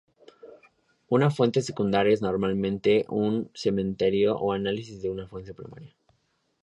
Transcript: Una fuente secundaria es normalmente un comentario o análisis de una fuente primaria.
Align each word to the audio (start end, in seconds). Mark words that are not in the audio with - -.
Una 1.09 1.29
fuente 1.29 1.61
secundaria 1.61 2.11
es 2.11 2.23
normalmente 2.23 3.05
un 3.07 3.51
comentario 3.63 4.35
o 4.35 4.51
análisis 4.51 4.99
de 5.03 5.11
una 5.11 5.27
fuente 5.27 5.53
primaria. 5.53 5.93